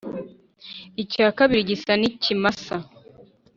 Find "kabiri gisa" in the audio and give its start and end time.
1.37-1.93